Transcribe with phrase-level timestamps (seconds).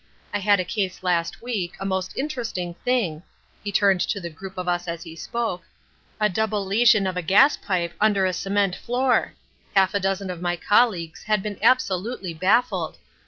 [0.33, 3.21] I had a case last week, a most interesting thing"
[3.63, 5.61] he turned to the group of us as he spoke
[6.19, 9.35] "a double lesion of a gas pipe under a cement floor
[9.75, 12.97] half a dozen of my colleagues had been absolutely baffled.